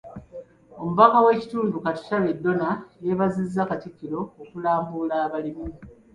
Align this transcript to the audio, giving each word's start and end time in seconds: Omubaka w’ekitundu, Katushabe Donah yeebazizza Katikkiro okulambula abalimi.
Omubaka 0.81 1.17
w’ekitundu, 1.25 1.75
Katushabe 1.85 2.29
Donah 2.43 2.77
yeebazizza 3.03 3.69
Katikkiro 3.69 4.19
okulambula 4.41 5.15
abalimi. 5.25 5.65